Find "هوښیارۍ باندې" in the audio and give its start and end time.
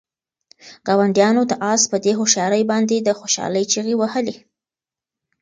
2.19-2.95